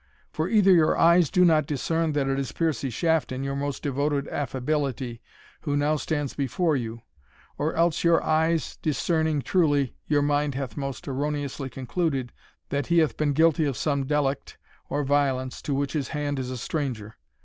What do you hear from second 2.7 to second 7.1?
Shafton, your most devoted Affability, who now stands before you,